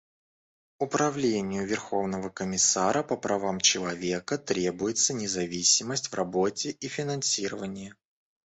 [0.79, 7.93] Управлению Верховного комиссара по правам человека требуется независимость в работе и финансирование.